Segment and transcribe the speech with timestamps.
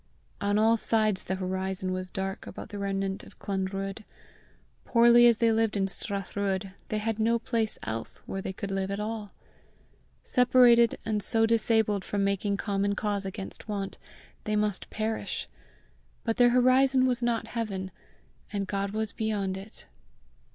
[0.41, 4.03] On all sides the horizon was dark about the remnant of Clanruadh.
[4.83, 8.89] Poorly as they lived in Strathruadh, they knew no place else where they could live
[8.89, 9.31] at all.
[10.23, 13.99] Separated, and so disabled from making common cause against want,
[14.45, 15.47] they must perish!
[16.23, 17.91] But their horizon was not heaven,
[18.51, 19.85] and God was beyond it.